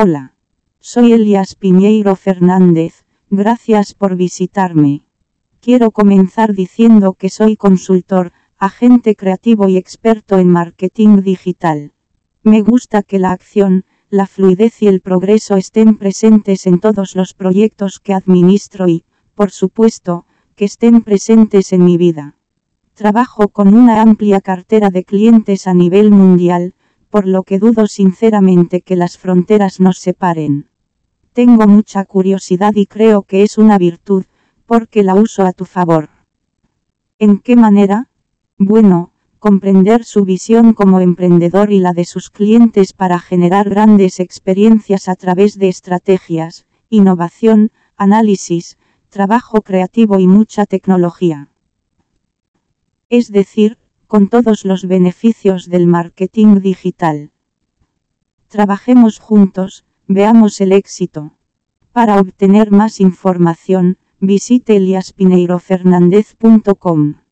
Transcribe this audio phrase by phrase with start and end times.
[0.00, 0.36] Hola.
[0.78, 5.08] Soy Elias Piñeiro Fernández, gracias por visitarme.
[5.60, 11.94] Quiero comenzar diciendo que soy consultor, agente creativo y experto en marketing digital.
[12.44, 17.34] Me gusta que la acción, la fluidez y el progreso estén presentes en todos los
[17.34, 19.04] proyectos que administro y,
[19.34, 22.38] por supuesto, que estén presentes en mi vida.
[22.94, 26.76] Trabajo con una amplia cartera de clientes a nivel mundial,
[27.10, 30.68] por lo que dudo sinceramente que las fronteras nos separen.
[31.32, 34.24] Tengo mucha curiosidad y creo que es una virtud,
[34.66, 36.10] porque la uso a tu favor.
[37.18, 38.10] ¿En qué manera?
[38.58, 45.08] Bueno, comprender su visión como emprendedor y la de sus clientes para generar grandes experiencias
[45.08, 48.78] a través de estrategias, innovación, análisis,
[49.08, 51.48] trabajo creativo y mucha tecnología.
[53.08, 53.78] Es decir,
[54.08, 57.30] con todos los beneficios del marketing digital.
[58.48, 61.34] Trabajemos juntos, veamos el éxito.
[61.92, 67.27] Para obtener más información, visite eliaspineirofernández.com.